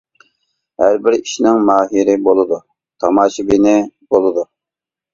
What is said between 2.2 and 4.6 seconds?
بولىدۇ، تاماشىبىنى بولىدۇ.